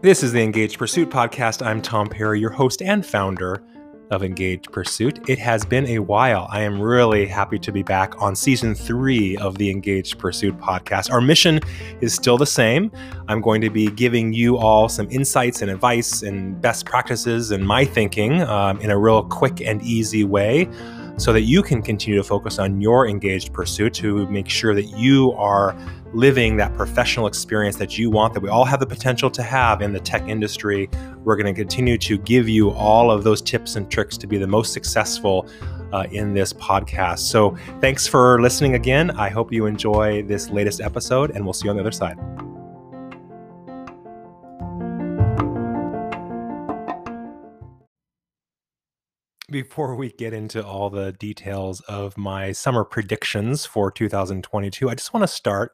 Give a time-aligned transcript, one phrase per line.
[0.00, 1.64] This is the Engaged Pursuit podcast.
[1.64, 3.62] I'm Tom Perry, your host and founder
[4.10, 5.28] of Engaged Pursuit.
[5.28, 6.48] It has been a while.
[6.50, 11.12] I am really happy to be back on season three of the Engaged Pursuit podcast.
[11.12, 11.60] Our mission
[12.00, 12.90] is still the same.
[13.28, 17.64] I'm going to be giving you all some insights and advice and best practices and
[17.64, 20.68] my thinking um, in a real quick and easy way
[21.18, 24.84] so that you can continue to focus on your engaged pursuit to make sure that
[24.96, 25.76] you are
[26.14, 29.82] living that professional experience that you want, that we all have the potential to have
[29.82, 30.88] in the tech industry.
[31.24, 34.38] We're going to continue to give you all of those tips and tricks to be
[34.38, 35.48] the most successful
[35.92, 37.20] uh, in this podcast.
[37.20, 39.10] So, thanks for listening again.
[39.12, 42.47] I hope you enjoy this latest episode, and we'll see you on the other side.
[49.50, 55.14] Before we get into all the details of my summer predictions for 2022, I just
[55.14, 55.72] want to start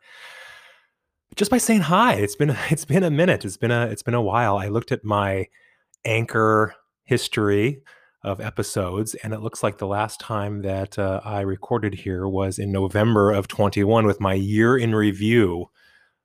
[1.34, 2.14] just by saying hi.
[2.14, 3.44] It's been it's been a minute.
[3.44, 4.56] It's been a it's been a while.
[4.56, 5.48] I looked at my
[6.04, 7.82] anchor history
[8.22, 12.60] of episodes, and it looks like the last time that uh, I recorded here was
[12.60, 15.70] in November of 21 with my year in review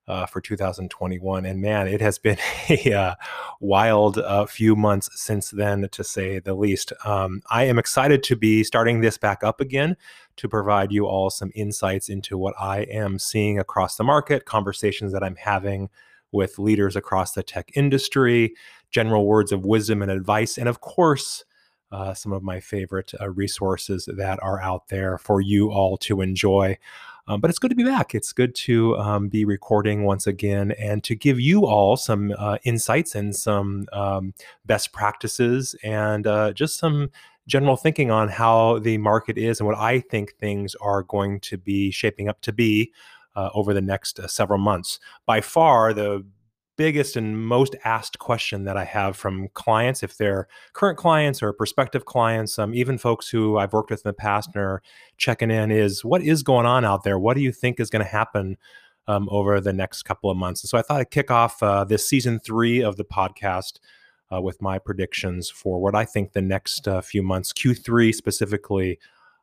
[0.09, 1.45] uh, for 2021.
[1.45, 2.38] And man, it has been
[2.69, 3.15] a uh,
[3.61, 6.91] wild uh, few months since then, to say the least.
[7.05, 9.95] Um, I am excited to be starting this back up again
[10.37, 15.13] to provide you all some insights into what I am seeing across the market, conversations
[15.13, 15.89] that I'm having
[16.31, 18.55] with leaders across the tech industry,
[18.91, 21.43] general words of wisdom and advice, and of course,
[21.91, 26.21] uh, some of my favorite uh, resources that are out there for you all to
[26.21, 26.77] enjoy.
[27.30, 28.16] Um, but it's good to be back.
[28.16, 32.58] It's good to um, be recording once again and to give you all some uh,
[32.63, 34.33] insights and some um,
[34.66, 37.11] best practices and uh, just some
[37.45, 41.58] general thinking on how the market is and what I think things are going to
[41.58, 42.91] be shaping up to be
[43.36, 44.99] uh, over the next uh, several months.
[45.27, 46.25] By far, the
[46.80, 51.52] biggest and most asked question that I have from clients, if they're current clients or
[51.52, 54.81] prospective clients, um, even folks who I've worked with in the past and are
[55.17, 57.20] checking in, is what is going on out there?
[57.20, 58.55] What do you think is going to happen
[59.09, 60.64] um, over the next couple of months?
[60.64, 63.80] And so I thought I'd kick off uh, this season three of the podcast.
[64.32, 68.99] Uh, with my predictions for what I think the next uh, few months, Q3 specifically,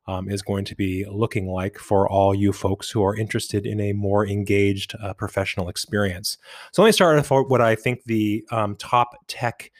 [0.09, 3.81] um, is going to be looking like for all you folks who are interested in
[3.81, 6.39] a more engaged uh, professional experience.
[6.73, 9.73] So let me start with what I think the um, top tech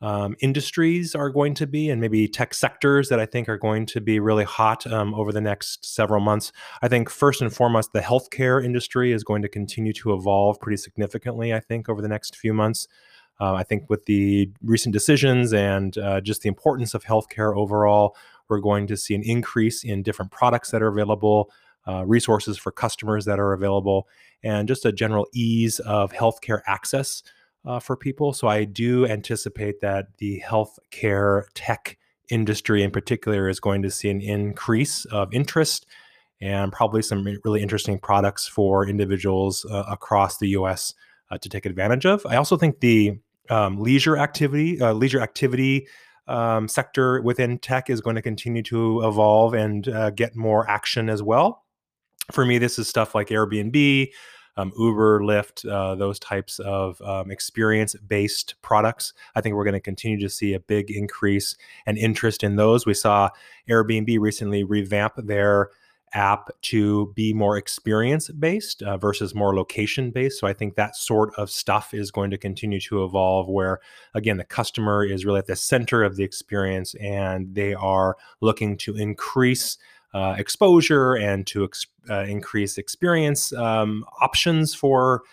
[0.00, 3.86] um, industries are going to be, and maybe tech sectors that I think are going
[3.86, 6.52] to be really hot um, over the next several months.
[6.82, 10.76] I think first and foremost, the healthcare industry is going to continue to evolve pretty
[10.76, 11.54] significantly.
[11.54, 12.86] I think over the next few months.
[13.40, 18.16] Uh, I think with the recent decisions and uh, just the importance of healthcare overall,
[18.48, 21.50] we're going to see an increase in different products that are available,
[21.86, 24.08] uh, resources for customers that are available,
[24.42, 27.22] and just a general ease of healthcare access
[27.64, 28.32] uh, for people.
[28.32, 31.98] So I do anticipate that the healthcare tech
[32.30, 35.86] industry in particular is going to see an increase of interest
[36.40, 40.94] and probably some really interesting products for individuals uh, across the US
[41.30, 42.24] uh, to take advantage of.
[42.26, 43.18] I also think the
[43.50, 45.86] um, leisure activity, uh, leisure activity
[46.26, 51.08] um, sector within tech is going to continue to evolve and uh, get more action
[51.08, 51.64] as well.
[52.32, 54.08] For me, this is stuff like Airbnb,
[54.56, 59.12] um, Uber, Lyft, uh, those types of um, experience based products.
[59.34, 62.86] I think we're going to continue to see a big increase and interest in those.
[62.86, 63.30] We saw
[63.68, 65.70] Airbnb recently revamp their
[66.14, 70.38] app to be more experience based uh, versus more location based.
[70.38, 73.80] So I think that sort of stuff is going to continue to evolve where,
[74.14, 78.76] again, the customer is really at the center of the experience and they are looking
[78.78, 79.78] to increase.
[80.12, 85.24] Uh, exposure and to ex- uh, increase experience um, options for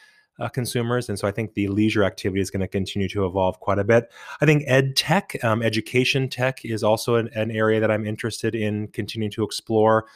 [0.41, 1.07] uh, consumers.
[1.07, 3.83] And so I think the leisure activity is going to continue to evolve quite a
[3.83, 4.11] bit.
[4.41, 8.55] I think ed tech, um, education tech, is also an, an, area that I'm interested
[8.55, 10.07] in continuing to explore.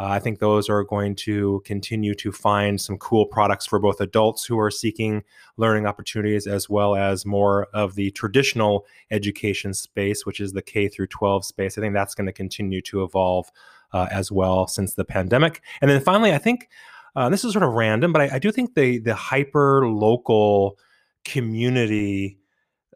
[0.00, 4.00] Uh, I think those are going to continue to find some cool products for both
[4.00, 5.22] adults who are seeking
[5.58, 10.88] learning opportunities as well as more of the traditional education space, which is the K
[10.88, 11.76] through 12 space.
[11.76, 13.50] I think that's going to continue to evolve
[13.92, 15.60] uh, as well since the pandemic.
[15.82, 16.70] And then finally, I think
[17.14, 20.78] uh, this is sort of random, but I, I do think the the hyper local
[21.26, 22.39] community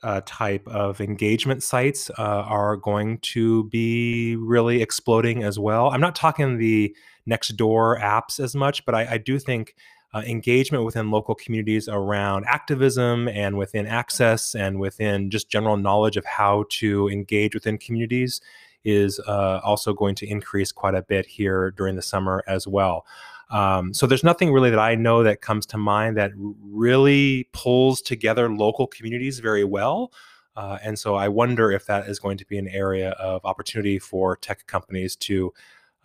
[0.05, 5.89] uh, type of engagement sites uh, are going to be really exploding as well.
[5.89, 6.95] I'm not talking the
[7.29, 9.75] Nextdoor apps as much, but I, I do think
[10.13, 16.17] uh, engagement within local communities around activism and within access and within just general knowledge
[16.17, 18.41] of how to engage within communities
[18.85, 23.07] is uh, also going to increase quite a bit here during the summer as well.
[23.51, 28.01] Um, so there's nothing really that I know that comes to mind that really pulls
[28.01, 30.13] together local communities very well.
[30.57, 33.99] Uh, and so I wonder if that is going to be an area of opportunity
[33.99, 35.53] for tech companies to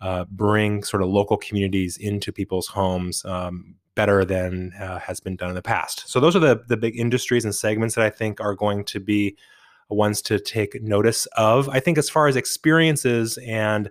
[0.00, 5.36] uh, bring sort of local communities into people's homes um, better than uh, has been
[5.36, 6.08] done in the past.
[6.08, 9.00] So those are the the big industries and segments that I think are going to
[9.00, 9.36] be
[9.88, 11.68] ones to take notice of.
[11.68, 13.90] I think as far as experiences and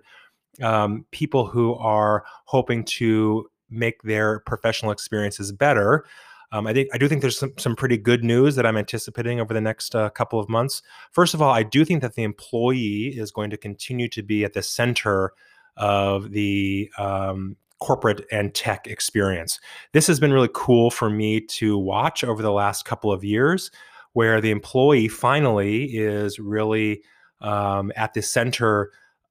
[0.62, 6.04] um, people who are hoping to make their professional experiences better.
[6.52, 9.40] Um, I think I do think there's some, some pretty good news that I'm anticipating
[9.40, 10.82] over the next uh, couple of months.
[11.12, 14.44] First of all, I do think that the employee is going to continue to be
[14.44, 15.32] at the center
[15.76, 19.60] of the um, corporate and tech experience.
[19.92, 23.70] This has been really cool for me to watch over the last couple of years,
[24.12, 27.02] where the employee finally is really
[27.40, 28.90] um, at the center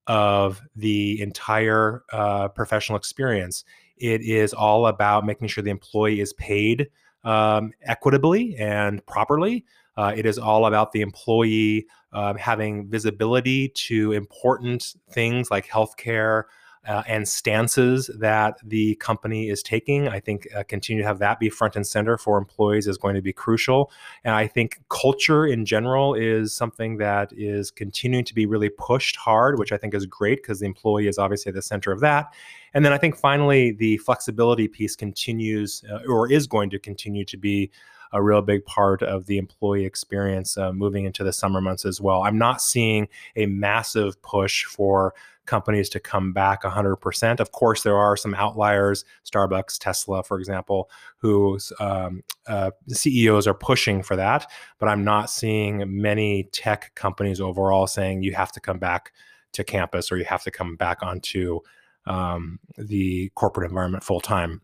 [0.10, 3.64] of the entire uh, professional experience.
[3.98, 6.90] It is all about making sure the employee is paid
[7.24, 9.66] um, equitably and properly.
[9.96, 16.44] Uh, it is all about the employee um, having visibility to important things like healthcare,
[16.88, 20.08] uh, and stances that the company is taking.
[20.08, 23.16] I think uh, continue to have that be front and center for employees is going
[23.16, 23.92] to be crucial.
[24.24, 29.18] And I think culture in general is something that is continuing to be really pushed
[29.18, 32.00] hard, which I think is great because the employee is obviously at the center of
[32.00, 32.34] that.
[32.74, 37.26] And then I think finally the flexibility piece continues uh, or is going to continue
[37.26, 37.72] to be
[38.12, 42.02] a real big part of the employee experience uh, moving into the summer months as
[42.02, 42.24] well.
[42.24, 45.14] I'm not seeing a massive push for
[45.50, 47.40] companies to come back 100%.
[47.40, 53.56] Of course, there are some outliers, Starbucks, Tesla, for example, whose um, uh, CEOs are
[53.56, 54.50] pushing for that.
[54.78, 59.12] But I'm not seeing many tech companies overall saying you have to come back
[59.54, 61.60] to campus or you have to come back onto
[62.06, 64.62] um, the corporate environment full time.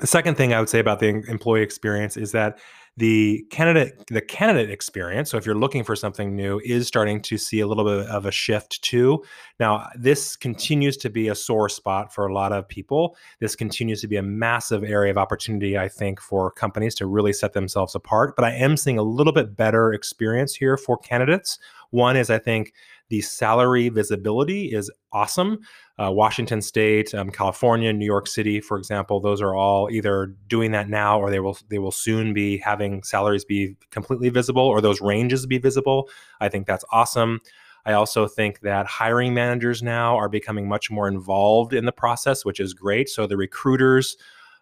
[0.00, 2.58] The second thing I would say about the employee experience is that
[2.96, 7.36] the candidate the candidate experience so if you're looking for something new is starting to
[7.36, 9.22] see a little bit of a shift too.
[9.58, 13.16] Now this continues to be a sore spot for a lot of people.
[13.40, 17.32] This continues to be a massive area of opportunity i think for companies to really
[17.32, 21.58] set themselves apart but i am seeing a little bit better experience here for candidates.
[21.90, 22.72] One is i think
[23.08, 25.60] the salary visibility is awesome.
[26.02, 30.72] Uh, Washington State, um, California, New York City, for example, those are all either doing
[30.72, 34.80] that now or they will they will soon be having salaries be completely visible or
[34.80, 36.08] those ranges be visible.
[36.40, 37.40] I think that's awesome.
[37.86, 42.44] I also think that hiring managers now are becoming much more involved in the process,
[42.44, 43.08] which is great.
[43.08, 44.16] So the recruiters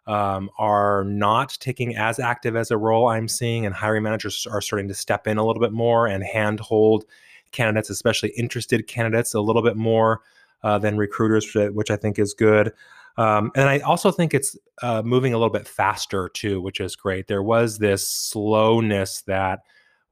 [0.07, 4.61] um, are not taking as active as a role I'm seeing, and hiring managers are
[4.61, 7.05] starting to step in a little bit more and handhold
[7.53, 10.23] candidates, especially interested candidates, a little bit more
[10.65, 12.73] uh, than recruiters, which I think is good.
[13.17, 16.97] Um, and I also think it's uh, moving a little bit faster too, which is
[16.97, 17.29] great.
[17.29, 19.61] There was this slowness that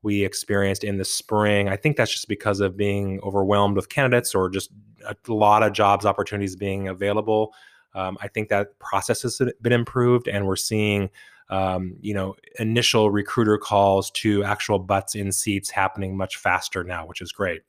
[0.03, 1.69] we experienced in the spring.
[1.69, 4.71] I think that's just because of being overwhelmed with candidates or just
[5.07, 7.55] a lot of jobs opportunities being available.
[7.95, 11.11] Um, I think that process has been improved, and we're seeing
[11.51, 17.05] um, you know, initial recruiter calls to actual butts in seats happening much faster now,
[17.05, 17.63] which is great.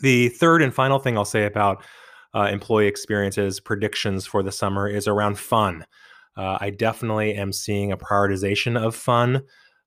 [0.00, 1.84] The third and final thing I'll say about
[2.34, 5.86] uh, employee experiences predictions for the summer is around fun.
[6.36, 9.42] Uh, I definitely am seeing a prioritization of fun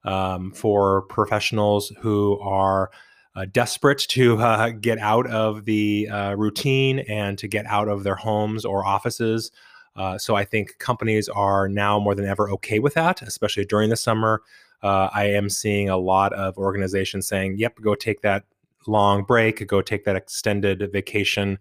[0.05, 2.89] um, for professionals who are
[3.36, 8.03] uh, desperate to uh, get out of the uh, routine and to get out of
[8.03, 9.51] their homes or offices.
[9.95, 13.89] Uh, so I think companies are now more than ever okay with that, especially during
[13.89, 14.41] the summer.
[14.83, 18.43] Uh, I am seeing a lot of organizations saying, "Yep, go take that
[18.86, 21.57] long break, go take that extended vacation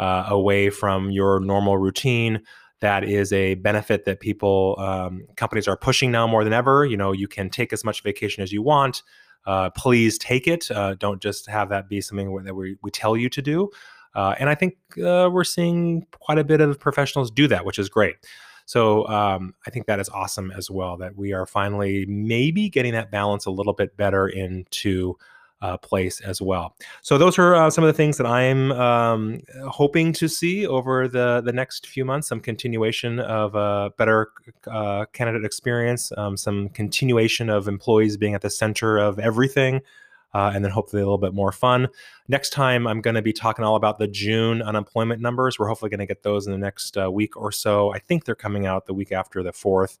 [0.00, 2.42] uh, away from your normal routine."
[2.80, 6.86] That is a benefit that people, um, companies are pushing now more than ever.
[6.86, 9.02] You know, you can take as much vacation as you want.
[9.46, 10.70] Uh, please take it.
[10.70, 13.70] Uh, don't just have that be something that we, we tell you to do.
[14.14, 17.78] Uh, and I think uh, we're seeing quite a bit of professionals do that, which
[17.78, 18.16] is great.
[18.66, 22.92] So um, I think that is awesome as well that we are finally maybe getting
[22.92, 25.16] that balance a little bit better into
[25.62, 26.76] uh, place as well.
[27.02, 31.08] So those are uh, some of the things that I'm um, hoping to see over
[31.08, 32.28] the the next few months.
[32.28, 34.32] Some continuation of a better
[34.66, 39.82] uh, candidate experience, um, some continuation of employees being at the center of everything
[40.34, 41.88] uh, and then hopefully a little bit more fun.
[42.28, 45.58] Next time, I'm going to be talking all about the June unemployment numbers.
[45.58, 47.92] We're hopefully going to get those in the next uh, week or so.
[47.92, 49.98] I think they're coming out the week after the 4th.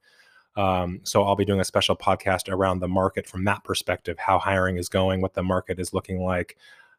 [0.56, 4.38] Um, so I'll be doing a special podcast around the market from that perspective, how
[4.38, 6.56] hiring is going, what the market is looking like.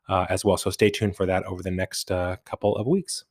[0.08, 0.58] uh, as well.
[0.58, 3.24] So stay tuned for that over the next uh, couple of weeks.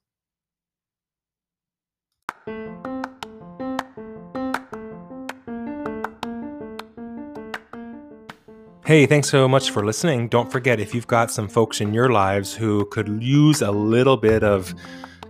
[8.87, 10.29] Hey, thanks so much for listening.
[10.29, 14.17] Don't forget if you've got some folks in your lives who could use a little
[14.17, 14.75] bit of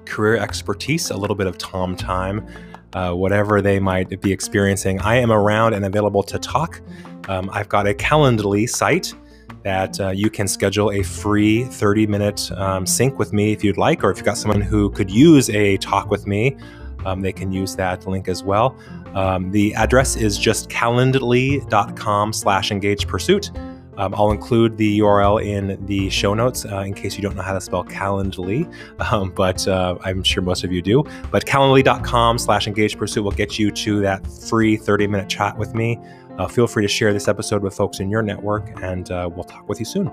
[0.07, 2.47] career expertise, a little bit of Tom time,
[2.93, 6.81] uh, whatever they might be experiencing, I am around and available to talk.
[7.29, 9.15] Um, I've got a Calendly site
[9.63, 13.77] that uh, you can schedule a free 30 minute um, sync with me if you'd
[13.77, 16.57] like, or if you've got someone who could use a talk with me,
[17.05, 18.77] um, they can use that link as well.
[19.15, 23.51] Um, the address is just calendly.com slash engaged pursuit.
[24.01, 27.43] Um, I'll include the URL in the show notes uh, in case you don't know
[27.43, 28.67] how to spell Calendly,
[29.13, 31.05] um, but uh, I'm sure most of you do.
[31.31, 35.75] But calendly.com slash engaged pursuit will get you to that free 30 minute chat with
[35.75, 35.99] me.
[36.39, 39.45] Uh, feel free to share this episode with folks in your network, and uh, we'll
[39.45, 40.11] talk with you soon.